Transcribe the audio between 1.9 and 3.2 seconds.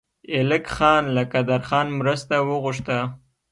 مرسته وغوښته.